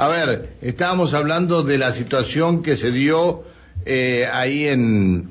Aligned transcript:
A 0.00 0.08
ver, 0.08 0.54
estábamos 0.62 1.12
hablando 1.12 1.62
de 1.62 1.76
la 1.76 1.92
situación 1.92 2.62
que 2.62 2.74
se 2.74 2.90
dio 2.90 3.44
eh, 3.84 4.26
ahí 4.32 4.66
en, 4.66 5.28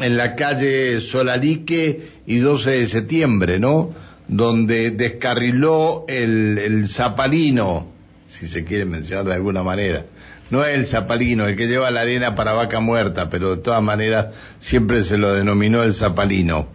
en 0.00 0.16
la 0.16 0.36
calle 0.36 1.02
Solarique 1.02 2.12
y 2.26 2.38
12 2.38 2.70
de 2.70 2.86
septiembre, 2.86 3.58
¿no? 3.58 3.90
Donde 4.26 4.92
descarriló 4.92 6.06
el, 6.08 6.56
el 6.56 6.88
zapalino, 6.88 7.88
si 8.26 8.48
se 8.48 8.64
quiere 8.64 8.86
mencionar 8.86 9.26
de 9.26 9.34
alguna 9.34 9.62
manera. 9.62 10.06
No 10.48 10.64
es 10.64 10.74
el 10.74 10.86
zapalino, 10.86 11.46
el 11.46 11.54
que 11.54 11.68
lleva 11.68 11.90
la 11.90 12.00
arena 12.00 12.34
para 12.34 12.54
vaca 12.54 12.80
muerta, 12.80 13.28
pero 13.28 13.56
de 13.56 13.62
todas 13.62 13.82
maneras 13.82 14.28
siempre 14.60 15.04
se 15.04 15.18
lo 15.18 15.34
denominó 15.34 15.82
el 15.82 15.92
zapalino. 15.92 16.68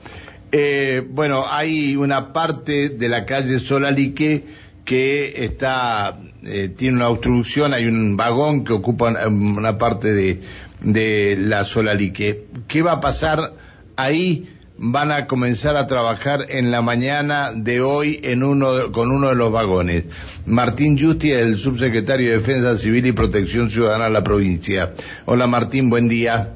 Eh, 0.51 1.03
bueno, 1.09 1.43
hay 1.49 1.95
una 1.95 2.31
parte 2.33 2.89
de 2.89 3.09
la 3.09 3.25
calle 3.25 3.59
Solarique 3.59 4.66
que 4.88 5.43
está 5.43 6.17
eh, 6.45 6.69
tiene 6.69 6.95
una 6.95 7.09
obstrucción, 7.09 7.73
hay 7.73 7.86
un 7.87 8.15
vagón 8.15 8.64
que 8.64 8.71
ocupa 8.71 9.13
una, 9.27 9.77
parte 9.77 10.13
de, 10.13 10.39
de 10.79 11.36
la 11.37 11.65
Solarique. 11.65 12.46
¿Qué 12.69 12.82
va 12.82 12.93
a 12.93 13.01
pasar 13.01 13.51
ahí? 13.97 14.47
Van 14.77 15.11
a 15.11 15.25
comenzar 15.25 15.75
a 15.75 15.87
trabajar 15.87 16.46
en 16.47 16.71
la 16.71 16.82
mañana 16.82 17.51
de 17.54 17.82
hoy 17.82 18.21
en 18.23 18.43
uno 18.43 18.91
con 18.93 19.11
uno 19.11 19.29
de 19.29 19.36
los 19.36 19.51
vagones. 19.51 20.05
Martín 20.46 20.97
Justi 20.97 21.33
es 21.33 21.46
el 21.46 21.57
subsecretario 21.57 22.29
de 22.29 22.38
Defensa 22.38 22.77
Civil 22.77 23.07
y 23.07 23.11
Protección 23.11 23.69
Ciudadana 23.69 24.05
de 24.05 24.11
la 24.11 24.24
provincia. 24.24 24.93
Hola 25.25 25.47
Martín, 25.47 25.89
buen 25.89 26.07
día. 26.07 26.54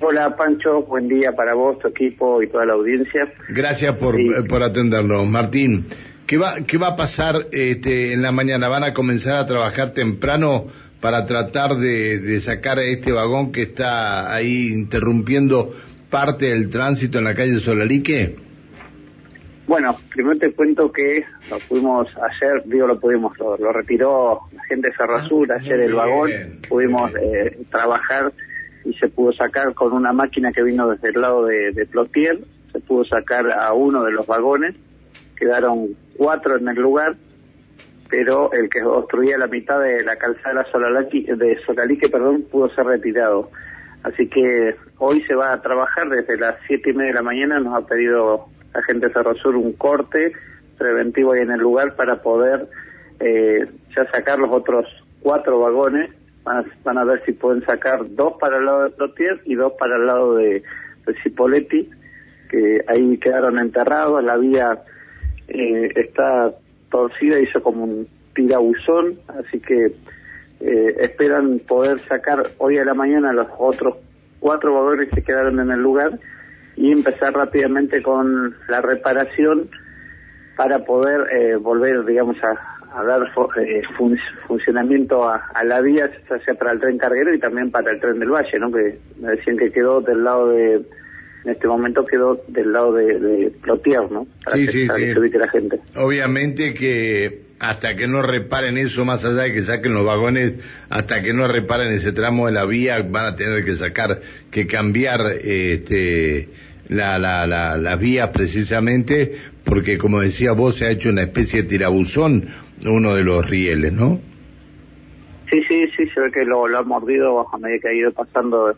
Hola 0.00 0.34
Pancho, 0.34 0.82
buen 0.82 1.06
día 1.06 1.30
para 1.32 1.54
vos, 1.54 1.78
tu 1.78 1.88
equipo 1.88 2.42
y 2.42 2.48
toda 2.48 2.66
la 2.66 2.72
audiencia. 2.72 3.32
Gracias 3.50 3.94
por, 3.98 4.18
eh, 4.18 4.42
por 4.48 4.62
atendernos. 4.62 5.26
Martín, 5.26 5.86
¿qué 6.26 6.38
va, 6.38 6.56
¿qué 6.66 6.78
va 6.78 6.88
a 6.88 6.96
pasar 6.96 7.46
este, 7.52 8.12
en 8.12 8.22
la 8.22 8.32
mañana? 8.32 8.68
¿Van 8.68 8.84
a 8.84 8.94
comenzar 8.94 9.36
a 9.36 9.46
trabajar 9.46 9.92
temprano 9.92 10.66
para 11.00 11.26
tratar 11.26 11.74
de, 11.74 12.18
de 12.18 12.40
sacar 12.40 12.78
a 12.78 12.84
este 12.84 13.12
vagón 13.12 13.52
que 13.52 13.62
está 13.62 14.34
ahí 14.34 14.68
interrumpiendo 14.72 15.74
parte 16.10 16.46
del 16.46 16.70
tránsito 16.70 17.18
en 17.18 17.24
la 17.24 17.34
calle 17.34 17.60
Solarique? 17.60 18.36
Bueno, 19.66 19.96
primero 20.12 20.38
te 20.38 20.52
cuento 20.52 20.92
que 20.92 21.24
lo 21.50 21.58
pudimos 21.58 22.06
ayer, 22.16 22.62
digo 22.66 22.86
lo 22.86 23.00
pudimos, 23.00 23.36
lo, 23.38 23.72
retiró 23.72 24.40
la 24.52 24.62
gente 24.64 24.88
de 24.88 24.94
Ferrasur, 24.94 25.50
ah, 25.52 25.56
ayer 25.58 25.80
el 25.80 25.94
vagón, 25.94 26.30
pudimos 26.68 27.10
eh, 27.14 27.58
trabajar 27.70 28.32
y 28.84 28.92
se 28.94 29.08
pudo 29.08 29.32
sacar 29.32 29.72
con 29.72 29.94
una 29.94 30.12
máquina 30.12 30.52
que 30.52 30.62
vino 30.62 30.90
desde 30.90 31.08
el 31.08 31.20
lado 31.20 31.46
de, 31.46 31.72
de 31.72 31.86
Plotier, 31.86 32.40
se 32.72 32.80
pudo 32.80 33.04
sacar 33.06 33.50
a 33.50 33.72
uno 33.72 34.04
de 34.04 34.12
los 34.12 34.26
vagones, 34.26 34.74
quedaron 35.34 35.96
cuatro 36.16 36.56
en 36.56 36.68
el 36.68 36.76
lugar, 36.76 37.16
pero 38.08 38.52
el 38.52 38.68
que 38.68 38.82
obstruía 38.82 39.38
la 39.38 39.46
mitad 39.46 39.80
de 39.80 40.04
la 40.04 40.16
calzada 40.16 40.64
de 40.64 41.58
Solalique 41.64 42.08
perdón, 42.08 42.44
pudo 42.50 42.68
ser 42.70 42.86
retirado. 42.86 43.50
Así 44.02 44.28
que 44.28 44.76
hoy 44.98 45.22
se 45.22 45.34
va 45.34 45.52
a 45.52 45.62
trabajar 45.62 46.08
desde 46.08 46.36
las 46.36 46.56
siete 46.66 46.90
y 46.90 46.92
media 46.92 47.12
de 47.12 47.14
la 47.14 47.22
mañana, 47.22 47.58
nos 47.58 47.74
ha 47.74 47.86
pedido 47.86 48.46
la 48.74 48.82
gente 48.82 49.06
de 49.06 49.12
Ferrosur 49.12 49.56
un 49.56 49.72
corte 49.72 50.32
preventivo 50.76 51.32
ahí 51.32 51.40
en 51.40 51.52
el 51.52 51.60
lugar 51.60 51.96
para 51.96 52.20
poder 52.20 52.68
eh, 53.20 53.66
ya 53.96 54.10
sacar 54.10 54.38
los 54.38 54.50
otros 54.50 54.86
cuatro 55.20 55.60
vagones 55.60 56.10
van 56.44 56.98
a, 56.98 57.04
ver 57.04 57.22
si 57.24 57.32
pueden 57.32 57.64
sacar 57.64 58.00
dos 58.14 58.34
para 58.38 58.58
el 58.58 58.66
lado 58.66 58.84
de 58.84 58.90
Plotier 58.90 59.40
y 59.44 59.54
dos 59.54 59.72
para 59.78 59.96
el 59.96 60.06
lado 60.06 60.34
de, 60.34 60.62
Cipoletti, 61.22 61.90
que 62.50 62.84
ahí 62.86 63.18
quedaron 63.18 63.58
enterrados, 63.58 64.22
la 64.24 64.36
vía 64.36 64.82
eh, 65.48 65.92
está 65.96 66.52
torcida, 66.90 67.40
hizo 67.40 67.62
como 67.62 67.84
un 67.84 68.08
tirabuzón, 68.34 69.18
así 69.28 69.60
que 69.60 69.92
eh, 70.60 70.96
esperan 71.00 71.60
poder 71.60 71.98
sacar 72.00 72.42
hoy 72.58 72.78
a 72.78 72.84
la 72.84 72.94
mañana 72.94 73.32
los 73.32 73.48
otros 73.58 73.96
cuatro 74.40 74.74
vagones 74.74 75.08
que 75.10 75.22
quedaron 75.22 75.58
en 75.60 75.70
el 75.70 75.80
lugar 75.80 76.18
y 76.76 76.92
empezar 76.92 77.32
rápidamente 77.34 78.02
con 78.02 78.54
la 78.68 78.80
reparación 78.80 79.68
para 80.56 80.84
poder 80.84 81.26
eh, 81.32 81.56
volver, 81.56 82.04
digamos, 82.04 82.36
a, 82.44 82.98
a 82.98 83.02
dar 83.02 83.22
eh, 83.56 83.82
funcionamiento 84.46 85.28
a, 85.28 85.42
la 85.64 85.80
vía, 85.80 86.10
ya 86.28 86.38
sea 86.40 86.54
para 86.54 86.72
el 86.72 86.80
tren 86.80 86.98
carguero 86.98 87.34
y 87.34 87.38
también 87.38 87.70
para 87.70 87.90
el 87.90 88.00
tren 88.00 88.18
del 88.20 88.30
Valle, 88.30 88.58
¿no? 88.58 88.70
Que 88.70 88.98
me 89.20 89.32
decían 89.32 89.56
que 89.56 89.72
quedó 89.72 90.00
del 90.00 90.22
lado 90.22 90.50
de, 90.50 90.84
en 91.44 91.50
este 91.50 91.66
momento 91.66 92.06
quedó 92.06 92.42
del 92.48 92.72
lado 92.72 92.94
de, 92.94 93.18
de 93.18 93.50
Plotier, 93.62 94.10
¿no? 94.10 94.26
Para 94.44 94.56
sí, 94.56 94.66
sí, 94.66 94.88
sí. 94.88 95.38
la 95.38 95.48
gente. 95.48 95.80
Obviamente 95.96 96.74
que 96.74 97.44
hasta 97.58 97.96
que 97.96 98.06
no 98.06 98.22
reparen 98.22 98.76
eso, 98.78 99.04
más 99.04 99.24
allá 99.24 99.42
de 99.42 99.52
que 99.52 99.62
saquen 99.62 99.94
los 99.94 100.04
vagones, 100.04 100.54
hasta 100.90 101.22
que 101.22 101.32
no 101.32 101.46
reparen 101.48 101.92
ese 101.92 102.12
tramo 102.12 102.46
de 102.46 102.52
la 102.52 102.66
vía, 102.66 103.02
van 103.08 103.26
a 103.26 103.36
tener 103.36 103.64
que 103.64 103.74
sacar, 103.74 104.20
que 104.50 104.66
cambiar, 104.66 105.20
este, 105.42 106.48
la, 106.88 107.18
la, 107.18 107.46
la, 107.46 107.76
las 107.76 107.98
vías 107.98 108.30
precisamente, 108.30 109.32
porque 109.64 109.98
como 109.98 110.20
decía 110.20 110.52
vos, 110.52 110.76
se 110.76 110.86
ha 110.86 110.90
hecho 110.90 111.08
una 111.08 111.22
especie 111.22 111.62
de 111.62 111.68
tirabuzón 111.68 112.48
uno 112.84 113.14
de 113.14 113.24
los 113.24 113.48
rieles, 113.48 113.92
¿no? 113.92 114.20
Sí, 115.50 115.62
sí, 115.68 115.86
sí, 115.96 116.06
se 116.08 116.20
ve 116.20 116.32
que 116.32 116.44
lo, 116.44 116.66
lo 116.66 116.78
ha 116.78 116.82
mordido 116.82 117.48
a 117.52 117.58
medida 117.58 117.78
que 117.80 117.88
ha 117.88 117.94
ido 117.94 118.12
pasando 118.12 118.74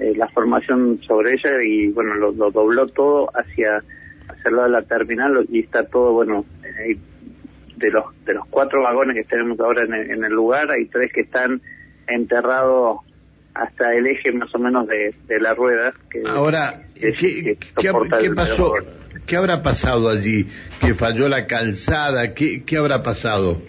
eh, 0.00 0.14
la 0.16 0.28
formación 0.28 1.00
sobre 1.06 1.34
ella 1.34 1.62
y 1.62 1.88
bueno, 1.88 2.14
lo, 2.14 2.32
dobló 2.32 2.86
todo 2.86 3.30
hacia, 3.34 3.82
hacia 4.28 4.48
el 4.48 4.56
lado 4.56 4.68
de 4.68 4.72
la 4.72 4.82
terminal 4.82 5.46
y 5.50 5.60
está 5.60 5.84
todo, 5.86 6.12
bueno, 6.12 6.44
de 7.76 7.90
los 7.90 8.04
de 8.24 8.34
los 8.34 8.46
cuatro 8.48 8.82
vagones 8.82 9.16
que 9.16 9.24
tenemos 9.24 9.60
ahora 9.60 9.82
en 9.82 9.92
el, 9.92 10.10
en 10.10 10.24
el 10.24 10.32
lugar, 10.32 10.70
hay 10.70 10.86
tres 10.86 11.12
que 11.12 11.22
están 11.22 11.60
enterrados 12.06 13.00
hasta 13.54 13.92
el 13.94 14.06
eje 14.06 14.32
más 14.32 14.54
o 14.54 14.58
menos 14.58 14.86
de, 14.86 15.14
de 15.26 15.40
la 15.40 15.54
rueda. 15.54 15.92
Que, 16.10 16.22
Ahora, 16.26 16.82
¿qué, 16.94 17.58
¿qué, 17.76 18.30
pasó? 18.34 18.74
¿Qué 19.26 19.36
habrá 19.36 19.62
pasado 19.62 20.08
allí? 20.08 20.46
¿Que 20.80 20.94
falló 20.94 21.28
la 21.28 21.46
calzada? 21.46 22.32
¿Qué, 22.34 22.64
qué 22.64 22.76
habrá 22.76 23.02
pasado? 23.02 23.60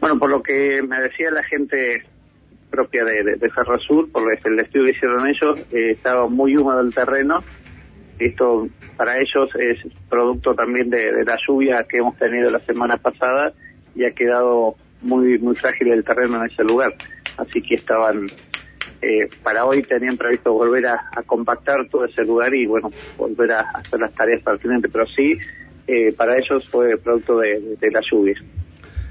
Bueno, 0.00 0.18
por 0.18 0.30
lo 0.30 0.42
que 0.42 0.82
me 0.82 1.00
decía 1.00 1.30
la 1.30 1.42
gente 1.44 2.04
propia 2.70 3.04
de, 3.04 3.36
de, 3.36 3.50
Ferrasur, 3.50 4.10
por 4.10 4.30
el 4.32 4.60
estudio 4.60 4.86
que 4.86 4.90
hicieron 4.90 5.26
ellos, 5.28 5.60
eh, 5.72 5.92
estaba 5.92 6.28
muy 6.28 6.56
húmedo 6.56 6.80
el 6.80 6.94
terreno. 6.94 7.42
Esto 8.18 8.68
para 8.96 9.18
ellos 9.18 9.50
es 9.58 9.78
producto 10.08 10.54
también 10.54 10.90
de, 10.90 11.12
de, 11.12 11.24
la 11.24 11.36
lluvia 11.46 11.84
que 11.88 11.98
hemos 11.98 12.16
tenido 12.16 12.50
la 12.50 12.60
semana 12.60 12.96
pasada 12.96 13.52
y 13.94 14.04
ha 14.04 14.10
quedado 14.12 14.76
muy 15.02 15.38
muy 15.38 15.54
frágil 15.54 15.88
el 15.88 16.04
terreno 16.04 16.42
en 16.42 16.50
ese 16.50 16.64
lugar. 16.64 16.94
Así 17.36 17.60
que 17.60 17.74
estaban 17.74 18.26
eh, 19.02 19.28
para 19.42 19.64
hoy 19.64 19.82
tenían 19.82 20.16
previsto 20.16 20.52
volver 20.52 20.86
a, 20.86 21.00
compactar 21.26 21.86
todo 21.90 22.06
ese 22.06 22.22
lugar 22.22 22.54
y 22.54 22.66
bueno, 22.66 22.90
volver 23.16 23.52
a 23.52 23.60
hacer 23.60 24.00
las 24.00 24.12
tareas 24.12 24.42
pertinentes, 24.42 24.90
pero 24.90 25.06
sí, 25.06 25.38
eh, 25.86 26.12
para 26.12 26.36
ellos 26.36 26.66
fue 26.68 26.96
producto 26.96 27.38
de, 27.38 27.76
la 27.90 28.00
lluvia. 28.10 28.34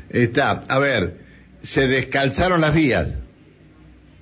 Está, 0.09 0.63
a 0.67 0.79
ver, 0.79 1.17
se 1.61 1.87
descalzaron 1.87 2.61
las 2.61 2.73
vías. 2.73 3.15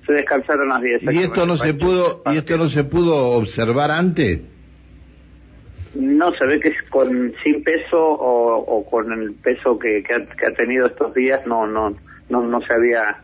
Se 0.06 0.12
descalzaron 0.12 0.68
las 0.68 0.80
vías. 0.80 1.02
¿Y 1.02 1.18
esto 1.18 1.46
no 1.46 1.56
se 1.56 1.74
pudo, 1.74 2.22
y 2.32 2.36
esto 2.36 2.56
no 2.58 2.68
se 2.68 2.84
pudo 2.84 3.38
observar 3.38 3.90
antes? 3.90 4.42
No, 5.94 6.32
se 6.34 6.44
ve 6.46 6.60
que 6.60 6.68
es 6.68 6.82
con 6.90 7.32
sin 7.42 7.62
peso 7.62 7.98
o, 7.98 8.84
con 8.90 9.12
el 9.12 9.32
peso 9.34 9.78
que, 9.78 10.02
que, 10.02 10.14
ha, 10.14 10.50
tenido 10.54 10.86
estos 10.86 11.14
días, 11.14 11.46
no, 11.46 11.66
no, 11.66 11.94
no, 12.28 12.42
no 12.42 12.60
se 12.62 12.72
había 12.72 13.20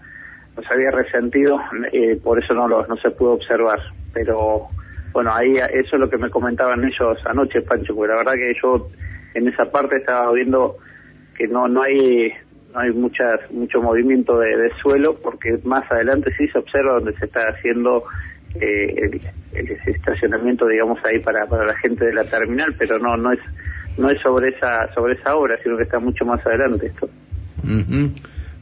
se 0.56 0.74
había 0.74 0.90
resentido, 0.90 1.58
eh, 1.92 2.20
por 2.22 2.42
eso 2.42 2.52
no, 2.54 2.68
lo, 2.68 2.86
no 2.86 2.96
se 2.96 3.10
pudo 3.10 3.32
observar. 3.32 3.80
Pero 4.12 4.68
bueno, 5.12 5.34
ahí 5.34 5.56
eso 5.56 5.96
es 5.96 6.00
lo 6.00 6.10
que 6.10 6.18
me 6.18 6.30
comentaban 6.30 6.84
ellos 6.84 7.18
anoche, 7.24 7.62
Pancho, 7.62 7.94
porque 7.94 8.12
la 8.12 8.18
verdad 8.18 8.34
que 8.34 8.52
yo 8.62 8.88
en 9.34 9.48
esa 9.48 9.70
parte 9.70 9.96
estaba 9.96 10.30
viendo 10.32 10.76
que 11.36 11.48
no 11.48 11.68
no 11.68 11.82
hay 11.82 12.32
no 12.32 12.34
hay 12.74 12.92
muchas 12.92 13.40
mucho 13.50 13.80
movimiento 13.80 14.38
de, 14.38 14.70
suelo 14.82 15.16
porque 15.20 15.58
más 15.64 15.90
adelante 15.90 16.32
sí 16.36 16.46
se 16.48 16.58
observa 16.58 16.94
donde 16.94 17.16
se 17.18 17.26
está 17.26 17.48
haciendo 17.48 18.04
eh, 18.60 19.20
el, 19.52 19.70
estacionamiento 19.86 20.66
digamos 20.66 20.98
ahí 21.04 21.18
para, 21.18 21.46
para 21.46 21.66
la 21.66 21.76
gente 21.78 22.04
de 22.04 22.12
la 22.12 22.24
terminal 22.24 22.74
pero 22.78 22.98
no 22.98 23.16
no 23.16 23.32
es 23.32 23.40
no 23.98 24.10
es 24.10 24.20
sobre 24.20 24.50
esa 24.50 24.92
sobre 24.94 25.14
esa 25.14 25.36
obra 25.36 25.58
sino 25.62 25.76
que 25.76 25.84
está 25.84 25.98
mucho 25.98 26.24
más 26.24 26.44
adelante 26.46 26.86
esto. 26.86 27.08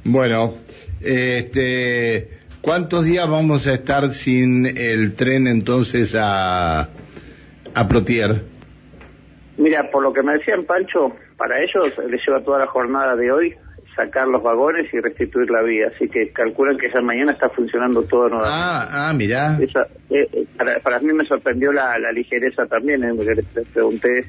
Bueno 0.04 0.54
este, 1.00 2.28
¿Cuántos 2.60 3.04
días 3.04 3.28
vamos 3.30 3.66
a 3.66 3.74
estar 3.74 4.08
sin 4.08 4.66
el 4.66 5.14
tren 5.14 5.46
entonces 5.46 6.16
a, 6.18 6.82
a 6.82 7.88
Plotier? 7.88 8.42
Mira, 9.56 9.90
por 9.90 10.02
lo 10.02 10.12
que 10.12 10.22
me 10.22 10.34
decían 10.34 10.64
Pancho, 10.64 11.12
para 11.36 11.60
ellos 11.60 11.94
les 12.10 12.20
lleva 12.26 12.42
toda 12.42 12.58
la 12.58 12.66
jornada 12.66 13.16
de 13.16 13.30
hoy 13.30 13.54
sacar 13.98 14.28
los 14.28 14.42
vagones 14.42 14.86
y 14.94 15.00
restituir 15.00 15.50
la 15.50 15.62
vía, 15.62 15.90
así 15.92 16.08
que 16.08 16.30
calculan 16.30 16.78
que 16.78 16.88
ya 16.88 17.00
mañana 17.00 17.32
está 17.32 17.48
funcionando 17.48 18.02
todo 18.04 18.28
nuevamente. 18.28 18.54
Ah, 18.54 19.08
ah, 19.08 19.12
mira. 19.12 19.58
Eh, 19.60 20.28
eh, 20.32 20.46
para, 20.82 21.00
mí 21.00 21.12
me 21.12 21.24
sorprendió 21.24 21.72
la, 21.72 21.98
ligereza 22.12 22.64
también, 22.66 23.02
eh, 23.02 23.12
les, 23.12 23.66
pregunté 23.68 24.24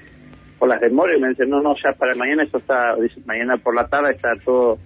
por 0.57 0.69
las 0.69 0.81
demoras 0.81 1.17
y 1.17 1.21
me 1.21 1.29
dicen, 1.29 1.49
no, 1.49 1.61
no, 1.61 1.75
ya 1.83 1.93
para 1.93 2.15
mañana 2.15 2.43
eso 2.43 2.57
está, 2.57 2.95
mañana 3.25 3.57
por 3.57 3.75
la 3.75 3.87
tarde 3.87 4.11
está 4.11 4.35
todo 4.43 4.79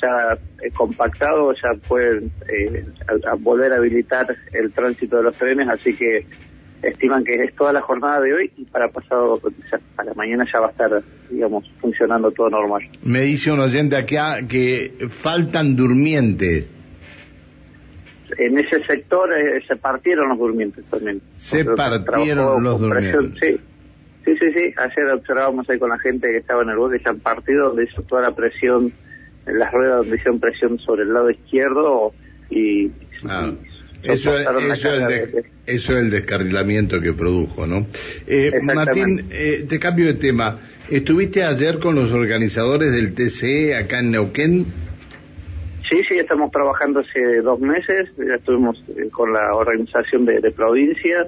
ya 0.00 0.38
eh, 0.62 0.70
compactado, 0.70 1.52
ya 1.54 1.74
pueden 1.88 2.30
eh, 2.48 2.86
volver 3.40 3.72
a 3.72 3.76
habilitar 3.76 4.26
el 4.52 4.72
tránsito 4.72 5.16
de 5.18 5.22
los 5.24 5.36
trenes, 5.36 5.68
así 5.68 5.96
que 5.96 6.24
estiman 6.82 7.24
que 7.24 7.34
es 7.34 7.54
toda 7.54 7.72
la 7.72 7.82
jornada 7.82 8.20
de 8.20 8.32
hoy 8.32 8.52
y 8.56 8.64
para 8.64 8.88
pasado, 8.88 9.40
para 9.96 10.14
mañana 10.14 10.46
ya 10.52 10.60
va 10.60 10.68
a 10.68 10.70
estar, 10.70 11.02
digamos, 11.30 11.70
funcionando 11.80 12.30
todo 12.30 12.50
normal. 12.50 12.82
Me 13.02 13.20
dice 13.20 13.52
un 13.52 13.60
oyente 13.60 13.96
acá 13.96 14.46
que 14.48 15.06
faltan 15.08 15.76
durmientes. 15.76 16.66
En 18.38 18.58
ese 18.58 18.82
sector 18.84 19.30
eh, 19.32 19.62
se 19.66 19.76
partieron 19.76 20.28
los 20.28 20.38
durmientes 20.38 20.84
también. 20.86 21.20
Se 21.34 21.64
partieron 21.64 22.62
los 22.62 22.80
durmientes. 22.80 23.38
Sí. 23.40 23.60
sí, 24.24 24.36
sí, 24.38 24.52
sí. 24.54 24.74
Ayer 24.76 25.12
observábamos 25.12 25.68
ahí 25.68 25.78
con 25.78 25.90
la 25.90 25.98
gente 25.98 26.28
que 26.30 26.38
estaba 26.38 26.62
en 26.62 26.70
el 26.70 26.76
bosque, 26.76 27.00
se 27.00 27.08
han 27.08 27.18
partido, 27.18 27.68
donde 27.68 27.84
hizo 27.84 28.02
toda 28.02 28.22
la 28.22 28.34
presión, 28.34 28.92
en 29.46 29.58
las 29.58 29.72
ruedas 29.72 29.98
donde 29.98 30.16
hicieron 30.16 30.40
presión 30.40 30.78
sobre 30.78 31.02
el 31.02 31.12
lado 31.12 31.30
izquierdo 31.30 32.12
y, 32.50 32.90
ah. 33.24 33.50
Eso, 34.02 34.36
eso, 34.36 34.88
es 35.66 35.88
el 35.90 36.10
descarrilamiento 36.10 37.00
que 37.00 37.12
produjo, 37.12 37.66
¿no? 37.66 37.86
Eh, 38.26 38.50
Martín, 38.62 39.26
eh, 39.30 39.66
te 39.68 39.78
cambio 39.78 40.06
de 40.06 40.14
tema. 40.14 40.58
¿Estuviste 40.88 41.44
ayer 41.44 41.78
con 41.78 41.94
los 41.94 42.12
organizadores 42.12 42.92
del 42.92 43.14
TCE 43.14 43.76
acá 43.76 44.00
en 44.00 44.12
Neuquén? 44.12 44.66
Sí, 45.90 46.02
sí, 46.08 46.18
estamos 46.18 46.50
trabajando 46.50 47.00
hace 47.00 47.42
dos 47.42 47.60
meses. 47.60 48.08
Ya 48.16 48.36
estuvimos 48.36 48.82
eh, 48.88 49.08
con 49.10 49.32
la 49.32 49.54
organización 49.54 50.24
de, 50.24 50.50
provincia. 50.50 51.26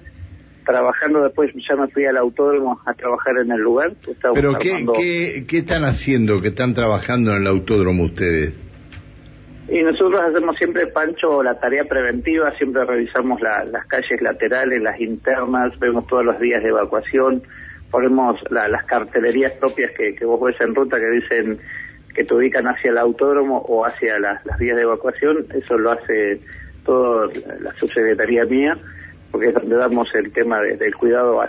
Trabajando 0.64 1.24
después, 1.24 1.50
ya 1.68 1.74
me 1.76 1.88
fui 1.88 2.04
al 2.06 2.16
autódromo 2.16 2.80
a 2.86 2.94
trabajar 2.94 3.34
en 3.44 3.50
el 3.50 3.60
lugar. 3.60 3.92
¿Pero 4.32 4.58
qué, 4.58 4.86
qué, 4.96 5.44
qué 5.46 5.58
están 5.58 5.84
haciendo, 5.84 6.40
que 6.40 6.48
están 6.48 6.72
trabajando 6.72 7.32
en 7.32 7.42
el 7.42 7.48
autódromo 7.48 8.04
ustedes? 8.04 8.54
Y 9.68 9.82
nosotros 9.82 10.20
hacemos 10.20 10.56
siempre, 10.56 10.86
Pancho, 10.88 11.42
la 11.42 11.58
tarea 11.58 11.84
preventiva, 11.84 12.52
siempre 12.58 12.84
revisamos 12.84 13.40
las 13.40 13.86
calles 13.86 14.20
laterales, 14.20 14.82
las 14.82 15.00
internas, 15.00 15.78
vemos 15.78 16.06
todos 16.06 16.24
los 16.24 16.38
días 16.40 16.62
de 16.62 16.70
evacuación, 16.70 17.42
ponemos 17.90 18.40
las 18.50 18.84
cartelerías 18.84 19.52
propias 19.52 19.92
que, 19.92 20.24
vos 20.24 20.40
ves 20.40 20.60
en 20.60 20.74
ruta 20.74 20.98
que 20.98 21.10
dicen 21.10 21.58
que 22.14 22.24
te 22.24 22.34
ubican 22.34 22.66
hacia 22.66 22.90
el 22.90 22.98
autódromo 22.98 23.58
o 23.68 23.86
hacia 23.86 24.18
las 24.18 24.42
vías 24.58 24.76
de 24.76 24.82
evacuación, 24.82 25.46
eso 25.54 25.78
lo 25.78 25.92
hace 25.92 26.40
toda 26.84 27.28
la 27.60 27.72
subsecretaría 27.78 28.44
mía 28.44 28.76
porque 29.32 29.48
es 29.48 29.54
donde 29.54 29.76
damos 29.76 30.14
el 30.14 30.30
tema 30.30 30.60
del 30.60 30.94
cuidado 30.94 31.40
a, 31.40 31.48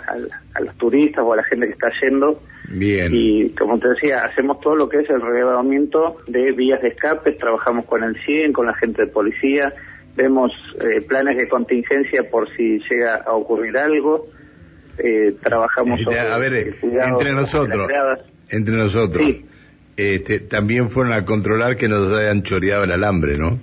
los 0.60 0.74
turistas 0.76 1.22
o 1.22 1.34
a 1.34 1.36
la 1.36 1.44
gente 1.44 1.66
que 1.66 1.72
está 1.74 1.90
yendo. 2.00 2.40
Bien. 2.74 3.12
Y 3.14 3.50
como 3.50 3.78
te 3.78 3.88
decía, 3.88 4.24
hacemos 4.24 4.60
todo 4.60 4.74
lo 4.74 4.88
que 4.88 4.98
es 4.98 5.10
el 5.10 5.20
relevamiento 5.20 6.16
de 6.26 6.52
vías 6.52 6.82
de 6.82 6.88
escape, 6.88 7.32
trabajamos 7.32 7.86
con 7.86 8.02
el 8.02 8.16
CIEN, 8.24 8.52
con 8.52 8.66
la 8.66 8.74
gente 8.74 9.02
de 9.02 9.08
policía, 9.08 9.72
vemos 10.16 10.52
eh, 10.80 11.00
planes 11.02 11.36
de 11.36 11.48
contingencia 11.48 12.28
por 12.28 12.48
si 12.56 12.80
llega 12.90 13.16
a 13.16 13.32
ocurrir 13.32 13.76
algo, 13.78 14.26
eh, 14.98 15.34
trabajamos 15.42 16.00
sobre 16.00 16.20
a 16.20 16.38
ver, 16.38 16.74
entre 16.82 17.32
nosotros, 17.32 17.88
entre 18.48 18.74
nosotros, 18.74 19.24
este, 19.96 20.40
también 20.40 20.90
fueron 20.90 21.12
a 21.12 21.24
controlar 21.24 21.76
que 21.76 21.88
nos 21.88 22.12
hayan 22.12 22.42
choreado 22.42 22.84
el 22.84 22.92
alambre, 22.92 23.38
¿no? 23.38 23.58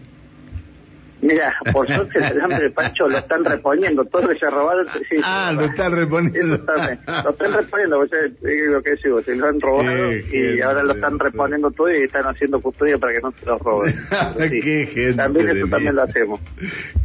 Mira, 1.21 1.53
por 1.71 1.87
suerte 1.87 2.17
el 2.17 2.23
alambre 2.23 2.63
de 2.63 2.69
Pancho 2.71 3.07
lo 3.07 3.17
están 3.17 3.45
reponiendo, 3.45 4.03
todo 4.05 4.23
lo 4.23 4.29
que 4.29 4.39
se 4.39 4.49
robaron. 4.49 4.87
Sí, 4.87 5.17
ah, 5.23 5.51
lo 5.53 5.61
están 5.61 5.91
reponiendo. 5.91 6.57
lo 6.57 7.29
están 7.29 7.53
reponiendo, 7.53 7.97
pues, 7.97 8.11
es 8.13 8.67
lo 8.67 8.81
que 8.81 8.95
digo, 9.03 9.21
se 9.21 9.35
lo 9.35 9.47
han 9.47 9.61
robado 9.61 10.13
y 10.13 10.61
ahora 10.61 10.83
lo 10.83 10.93
están 10.93 11.19
reponiendo 11.19 11.69
todo 11.71 11.91
y 11.91 12.03
están 12.03 12.23
haciendo 12.23 12.59
custodia 12.59 12.97
para 12.97 13.13
que 13.13 13.21
no 13.21 13.31
se 13.31 13.45
lo 13.45 13.57
roben. 13.59 13.95
Qué 14.37 14.89
gente 14.91 15.13
también 15.13 15.49
eso 15.49 15.67
también 15.67 15.95
lo 15.95 16.03
hacemos. 16.03 16.39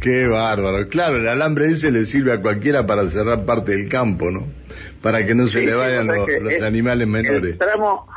Qué 0.01 0.27
bárbaro. 0.27 0.87
Claro, 0.89 1.17
el 1.17 1.27
alambre 1.27 1.67
ese 1.67 1.91
le 1.91 2.05
sirve 2.05 2.33
a 2.33 2.41
cualquiera 2.41 2.87
para 2.87 3.07
cerrar 3.07 3.45
parte 3.45 3.73
del 3.73 3.87
campo, 3.87 4.31
¿no? 4.31 4.47
Para 5.01 5.25
que 5.25 5.35
no 5.35 5.47
se 5.47 5.61
le 5.61 5.75
vayan 5.75 6.07
los, 6.07 6.27
animales 6.63 7.07
menores. 7.07 7.51
El 7.51 7.57
tramo, 7.57 8.07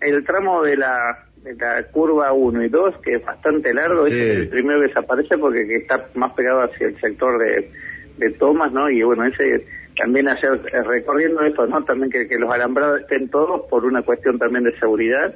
el 0.00 0.24
tramo 0.24 0.62
de 0.62 0.76
la 0.76 1.26
la 1.44 1.82
curva 1.84 2.32
1 2.32 2.64
y 2.64 2.68
2, 2.68 2.96
que 3.02 3.14
es 3.14 3.24
bastante 3.24 3.72
largo, 3.72 4.06
es 4.06 4.14
el 4.14 4.48
primero 4.48 4.80
que 4.80 4.88
desaparece 4.88 5.38
porque 5.38 5.76
está 5.76 6.06
más 6.14 6.32
pegado 6.34 6.62
hacia 6.62 6.88
el 6.88 7.00
sector 7.00 7.38
de, 7.38 7.70
de 8.18 8.30
Thomas, 8.32 8.72
¿no? 8.72 8.90
Y 8.90 9.02
bueno, 9.02 9.24
ese 9.24 9.64
también 9.96 10.28
hacer, 10.28 10.60
eh, 10.72 10.82
recorriendo 10.82 11.42
esto, 11.42 11.66
¿no? 11.66 11.82
También 11.84 12.10
que, 12.10 12.38
los 12.38 12.52
alambrados 12.52 13.00
estén 13.00 13.28
todos 13.28 13.62
por 13.68 13.84
una 13.84 14.02
cuestión 14.02 14.38
también 14.38 14.64
de 14.64 14.78
seguridad. 14.78 15.34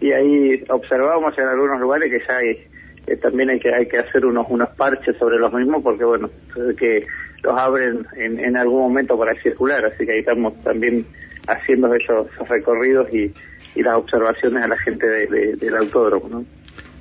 Y 0.00 0.12
ahí 0.12 0.64
observamos 0.68 1.36
en 1.38 1.46
algunos 1.46 1.80
lugares 1.80 2.10
que 2.10 2.20
ya 2.26 2.36
hay, 2.36 2.66
eh, 3.06 3.16
también 3.16 3.50
hay 3.50 3.58
que, 3.58 3.74
hay 3.74 3.86
que 3.88 3.98
hacer 3.98 4.24
unos, 4.24 4.46
unos 4.48 4.68
parches 4.70 5.16
sobre 5.16 5.38
los 5.38 5.52
mismos 5.52 5.82
porque, 5.82 6.04
bueno, 6.04 6.30
que 6.78 7.06
los 7.42 7.58
abren 7.58 8.06
en, 8.16 8.38
en 8.38 8.56
algún 8.56 8.80
momento 8.80 9.18
para 9.18 9.34
circular, 9.42 9.84
así 9.84 10.04
que 10.04 10.12
ahí 10.12 10.18
estamos 10.20 10.54
también 10.62 11.06
haciendo 11.46 11.92
esos 11.94 12.26
recorridos 12.48 13.12
y 13.12 13.32
y 13.74 13.82
las 13.82 13.96
observaciones 13.96 14.64
a 14.64 14.68
la 14.68 14.78
gente 14.78 15.06
del 15.06 15.76
autódromo, 15.76 16.28
¿no? 16.28 16.44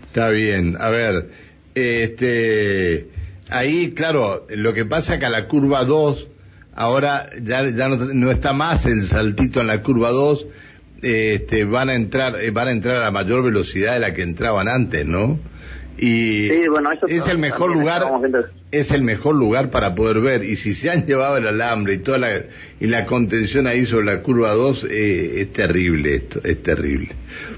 Está 0.07 0.29
bien, 0.29 0.75
a 0.79 0.89
ver, 0.89 1.29
este, 1.75 3.07
ahí, 3.49 3.93
claro, 3.93 4.45
lo 4.49 4.73
que 4.73 4.85
pasa 4.85 5.13
es 5.13 5.19
que 5.19 5.25
a 5.25 5.29
la 5.29 5.47
curva 5.47 5.83
2, 5.85 6.29
ahora 6.75 7.29
ya, 7.41 7.67
ya 7.69 7.87
no, 7.89 8.31
está 8.31 8.53
más 8.53 8.85
el 8.85 9.03
saltito 9.03 9.61
en 9.61 9.67
la 9.67 9.81
curva 9.83 10.09
2, 10.09 10.47
este, 11.01 11.65
van 11.65 11.89
a 11.89 11.95
entrar, 11.95 12.41
eh, 12.41 12.49
van 12.51 12.67
a 12.67 12.71
entrar 12.71 13.03
a 13.03 13.11
mayor 13.11 13.43
velocidad 13.43 13.93
de 13.93 13.99
la 13.99 14.13
que 14.13 14.23
entraban 14.23 14.67
antes, 14.67 15.05
¿no? 15.05 15.39
Y 15.97 16.49
es 17.07 17.27
el 17.27 17.39
mejor 17.39 17.71
lugar 17.71 18.03
es 18.71 18.91
el 18.91 19.01
mejor 19.01 19.35
lugar 19.35 19.71
para 19.71 19.95
poder 19.95 20.19
ver. 20.19 20.43
Y 20.43 20.55
si 20.55 20.73
se 20.73 20.89
han 20.89 21.05
llevado 21.05 21.37
el 21.37 21.47
alambre 21.47 21.95
y 21.95 21.97
toda 21.99 22.17
la 22.17 22.29
y 22.79 22.87
la 22.87 23.05
contención 23.05 23.65
ahí 23.65 23.85
sobre 23.85 24.05
la 24.05 24.21
curva 24.21 24.53
2 24.53 24.85
eh, 24.85 25.41
es 25.41 25.53
terrible 25.53 26.15
esto 26.15 26.39
es 26.43 26.61
terrible. 26.61 27.09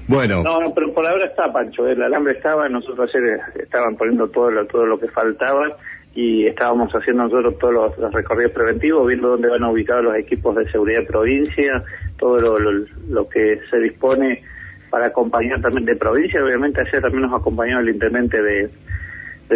Bueno. 0.06 0.42
No, 0.42 0.72
pero 0.74 0.92
por 0.94 1.06
ahora 1.06 1.26
está 1.26 1.52
Pancho 1.52 1.86
el 1.86 2.02
alambre 2.02 2.34
estaba 2.34 2.68
nosotros 2.68 3.10
ayer 3.14 3.40
estaban 3.60 3.96
poniendo 3.96 4.28
todo 4.28 4.50
lo, 4.50 4.66
todo 4.66 4.86
lo 4.86 4.98
que 4.98 5.08
faltaba 5.08 5.76
y 6.14 6.46
estábamos 6.46 6.90
haciendo 6.92 7.24
nosotros 7.24 7.58
todos 7.58 7.98
los, 7.98 8.12
recorridos 8.12 8.52
preventivos 8.52 9.06
viendo 9.06 9.28
dónde 9.28 9.48
van 9.48 9.64
ubicados 9.64 10.04
los 10.04 10.16
equipos 10.16 10.56
de 10.56 10.70
seguridad 10.70 11.00
de 11.00 11.06
provincia 11.06 11.84
todo 12.18 12.38
lo, 12.38 12.86
lo 13.08 13.28
que 13.28 13.60
se 13.70 13.78
dispone 13.78 14.42
para 14.90 15.06
acompañar 15.06 15.60
también 15.60 15.86
de 15.86 15.96
provincia. 15.96 16.42
Obviamente 16.42 16.80
ayer 16.80 17.00
también 17.00 17.22
nos 17.22 17.40
acompañó 17.40 17.80
el 17.80 17.88
intendente 17.88 18.42
de, 18.42 18.70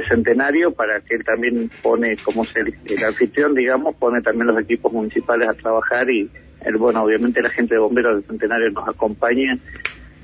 Centenario 0.09 0.73
para 0.73 1.01
que 1.03 1.15
él 1.15 1.25
también 1.25 1.71
pone, 1.81 2.17
como 2.17 2.43
el, 2.57 2.75
el, 2.85 3.05
anfitrión, 3.05 3.55
digamos, 3.55 3.95
pone 3.95 4.21
también 4.23 4.49
los 4.49 4.61
equipos 4.61 4.93
municipales 4.93 5.49
a 5.49 5.55
trabajar 5.55 6.11
y, 6.11 6.29
el, 6.63 6.77
bueno, 6.79 7.05
obviamente 7.05 7.41
la 7.41 7.51
gente 7.51 7.75
de 7.75 7.81
bomberos 7.81 8.17
de 8.17 8.27
Centenario 8.27 8.73
nos 8.73 8.89
acompaña 8.89 9.57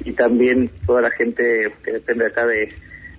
y 0.05 0.11
también 0.13 0.69
toda 0.85 1.03
la 1.03 1.11
gente 1.13 1.73
que 1.85 1.93
depende 1.93 2.27
acá 2.27 2.47
de, 2.47 2.69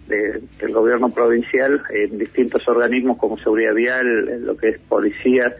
del 0.07 0.73
gobierno 0.73 1.09
provincial 1.09 1.81
en 1.89 2.17
distintos 2.17 2.67
organismos 2.67 3.17
como 3.17 3.37
seguridad 3.37 3.73
vial, 3.73 4.45
lo 4.45 4.57
que 4.57 4.69
es 4.69 4.79
policía, 4.79 5.55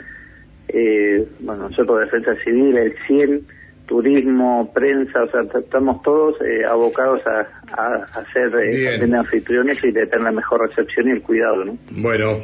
eh, 0.67 1.25
bueno, 1.39 1.69
nosotros 1.69 2.01
defensa 2.01 2.35
civil, 2.43 2.77
el 2.77 2.95
100 3.07 3.45
turismo, 3.91 4.71
prensa, 4.74 5.24
o 5.24 5.29
sea, 5.29 5.41
estamos 5.60 6.01
todos 6.01 6.36
eh, 6.39 6.63
abocados 6.65 7.19
a, 7.27 7.41
a, 7.74 8.24
ser 8.31 8.50
eh, 8.63 9.13
anfitriones 9.13 9.83
y 9.83 9.91
de 9.91 10.07
tener 10.07 10.24
la 10.24 10.31
mejor 10.31 10.65
recepción 10.69 11.10
y 11.10 11.12
el 11.12 11.21
cuidado, 11.21 11.65
¿no? 11.65 11.77
Bueno, 11.89 12.38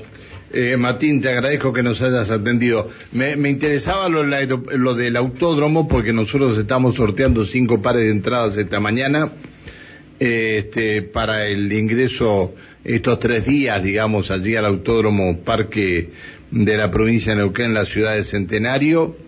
eh, 0.52 0.76
Martín, 0.76 1.22
te 1.22 1.30
agradezco 1.30 1.72
que 1.72 1.84
nos 1.84 2.02
hayas 2.02 2.32
atendido. 2.32 2.90
Me, 3.14 3.32
interesaba 3.50 4.10
lo, 4.10 4.26
lo, 4.26 4.94
del 4.94 5.16
autódromo 5.16 5.88
porque 5.88 6.12
nosotros 6.12 6.58
estamos 6.58 6.96
sorteando 6.96 7.46
cinco 7.46 7.82
pares 7.82 8.02
de 8.02 8.12
entradas 8.12 8.58
esta 8.58 8.82
mañana 8.82 9.32
este, 10.20 11.02
para 11.02 11.48
el 11.48 11.72
ingreso 11.72 12.56
estos 12.84 13.22
tres 13.22 13.46
días, 13.46 13.82
digamos, 13.82 14.32
allí 14.32 14.58
al 14.58 14.66
autódromo 14.66 15.40
Parque 15.46 16.10
de 16.52 16.78
la 16.78 16.92
provincia 16.92 17.32
de 17.32 17.38
Neuquén, 17.38 17.74
la 17.74 17.86
ciudad 17.86 18.16
de 18.16 18.26
Centenario 18.26 19.27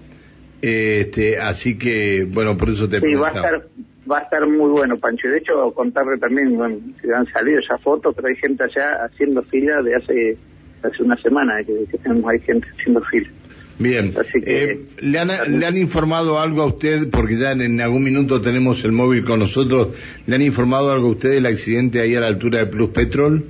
este, 0.61 1.39
así 1.39 1.77
que, 1.77 2.27
bueno, 2.29 2.57
por 2.57 2.69
eso 2.69 2.89
te 2.89 2.99
sí, 2.99 3.13
va 3.15 3.27
a 3.27 3.31
estar 3.31 3.67
va 4.09 4.19
a 4.19 4.21
estar 4.21 4.47
muy 4.47 4.69
bueno, 4.71 4.97
Pancho. 4.97 5.27
De 5.27 5.37
hecho, 5.37 5.71
contarle 5.73 6.17
también, 6.17 6.57
bueno, 6.57 6.77
que 7.01 7.13
han 7.13 7.27
salido 7.27 7.59
ya 7.67 7.77
fotos, 7.77 8.13
pero 8.15 8.27
hay 8.27 8.35
gente 8.35 8.63
allá 8.63 9.05
haciendo 9.05 9.43
fila 9.43 9.81
de 9.81 9.95
hace 9.95 10.37
hace 10.81 11.03
una 11.03 11.17
semana 11.21 11.61
que, 11.63 11.97
tenemos 11.97 12.29
hay 12.31 12.39
gente 12.39 12.67
haciendo 12.77 13.01
fila. 13.03 13.29
Bien. 13.77 14.13
Así 14.19 14.41
que, 14.41 14.63
eh, 14.63 14.79
¿le, 14.99 15.19
han, 15.19 15.59
¿Le 15.59 15.65
han 15.65 15.77
informado 15.77 16.39
algo 16.39 16.61
a 16.61 16.65
usted, 16.65 17.09
porque 17.09 17.37
ya 17.37 17.51
en, 17.51 17.79
algún 17.79 18.03
minuto 18.03 18.41
tenemos 18.41 18.83
el 18.83 18.91
móvil 18.91 19.23
con 19.23 19.39
nosotros, 19.39 19.95
¿le 20.25 20.35
han 20.35 20.41
informado 20.41 20.91
algo 20.91 21.07
a 21.07 21.11
usted 21.11 21.31
del 21.31 21.45
accidente 21.45 22.01
ahí 22.01 22.15
a 22.15 22.19
la 22.19 22.27
altura 22.27 22.59
de 22.59 22.67
Plus 22.67 22.89
Petrol? 22.89 23.45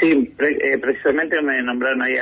Sí, 0.00 0.32
eh, 0.38 0.78
precisamente 0.78 1.40
me 1.42 1.60
nombraron 1.62 2.02
ahí, 2.02 2.14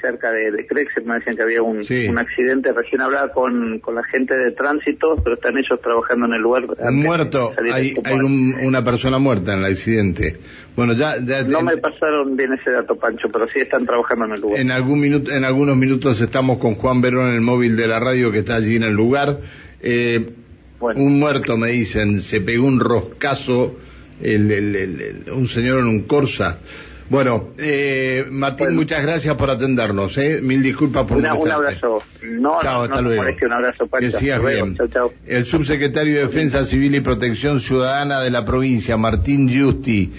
cerca 0.00 0.30
de, 0.32 0.50
de 0.52 0.66
me 1.04 1.14
decían 1.14 1.36
que 1.36 1.42
había 1.42 1.62
un, 1.62 1.78
un 1.78 2.18
accidente. 2.18 2.72
Recién 2.72 3.02
hablaba 3.02 3.30
con, 3.32 3.78
con, 3.80 3.94
la 3.94 4.04
gente 4.04 4.34
de 4.36 4.52
tránsito, 4.52 5.16
pero 5.22 5.34
están 5.34 5.58
ellos 5.58 5.80
trabajando 5.82 6.26
en 6.26 6.34
el 6.34 6.40
lugar. 6.40 6.64
Un 6.78 7.02
muerto, 7.02 7.52
hay, 7.72 7.94
hay 8.04 8.18
una 8.66 8.82
persona 8.82 9.18
muerta 9.18 9.52
en 9.52 9.60
el 9.60 9.66
accidente. 9.66 10.38
Bueno, 10.76 10.94
ya, 10.94 11.16
no 11.46 11.62
me 11.62 11.76
pasaron 11.76 12.36
bien 12.36 12.54
ese 12.54 12.70
dato, 12.70 12.96
Pancho, 12.96 13.28
pero 13.30 13.46
sí 13.48 13.60
están 13.60 13.84
trabajando 13.84 14.24
en 14.24 14.32
el 14.32 14.40
lugar. 14.40 14.60
En 14.60 14.70
algún 14.70 15.00
minuto, 15.00 15.30
en 15.30 15.44
algunos 15.44 15.76
minutos 15.76 16.20
estamos 16.20 16.58
con 16.58 16.76
Juan 16.76 17.02
Verón 17.02 17.28
en 17.28 17.34
el 17.34 17.40
móvil 17.42 17.76
de 17.76 17.86
la 17.86 18.00
radio 18.00 18.32
que 18.32 18.38
está 18.38 18.56
allí 18.56 18.76
en 18.76 18.84
el 18.84 18.94
lugar. 18.94 19.40
Eh, 19.82 20.30
un 20.80 21.18
muerto, 21.18 21.58
me 21.58 21.68
dicen, 21.68 22.22
se 22.22 22.40
pegó 22.40 22.66
un 22.66 22.80
roscazo, 22.80 23.76
el, 24.22 25.24
un 25.32 25.48
señor 25.48 25.80
en 25.80 25.86
un 25.86 26.02
Corsa. 26.04 26.60
Bueno, 27.10 27.48
eh, 27.58 28.24
Martín, 28.30 28.76
muchas 28.76 29.02
gracias 29.02 29.34
por 29.34 29.50
atendernos. 29.50 30.16
¿eh? 30.16 30.38
Mil 30.40 30.62
disculpas 30.62 31.06
por 31.06 31.16
Una, 31.16 31.34
Un 31.34 31.50
abrazo. 31.50 32.04
No, 32.22 32.58
chao, 32.62 32.82
hasta 32.84 33.00
luego. 33.00 33.24
un 33.46 33.52
abrazo, 33.52 33.88
bien. 34.38 34.76
El 35.26 35.44
subsecretario 35.44 36.14
de 36.14 36.20
Defensa 36.20 36.64
Civil 36.64 36.94
y 36.94 37.00
Protección 37.00 37.58
Ciudadana 37.58 38.22
de 38.22 38.30
la 38.30 38.44
provincia, 38.44 38.96
Martín 38.96 39.50
Justi. 39.52 40.12